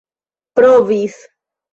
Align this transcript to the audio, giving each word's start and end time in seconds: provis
provis 0.55 1.19